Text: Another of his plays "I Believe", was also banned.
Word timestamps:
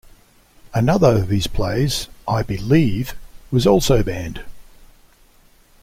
Another 0.73 1.17
of 1.21 1.29
his 1.29 1.45
plays 1.45 2.07
"I 2.27 2.41
Believe", 2.41 3.13
was 3.51 3.67
also 3.67 4.01
banned. 4.01 4.43